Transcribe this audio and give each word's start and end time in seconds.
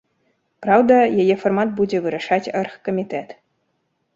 Праўда, 0.65 0.95
яе 1.23 1.35
фармат 1.43 1.75
будзе 1.81 1.97
вырашаць 2.07 2.43
аргкамітэт. 2.63 3.37